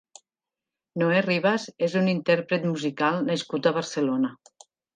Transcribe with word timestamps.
Noè 1.01 1.19
Rivas 1.25 1.67
és 1.89 1.97
un 2.01 2.09
intérpret 2.15 2.67
musical 2.73 3.23
nascut 3.29 3.69
a 3.73 3.77
Barcelona. 3.81 4.35